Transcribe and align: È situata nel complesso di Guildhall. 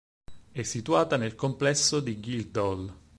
È 0.51 0.63
situata 0.63 1.15
nel 1.15 1.35
complesso 1.35 1.99
di 1.99 2.19
Guildhall. 2.19 2.91